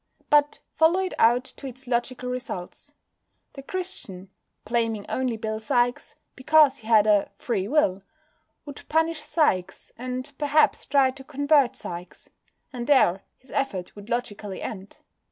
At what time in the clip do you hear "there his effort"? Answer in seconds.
12.87-13.95